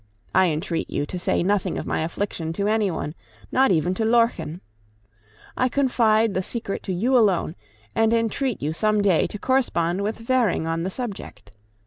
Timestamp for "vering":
10.17-10.65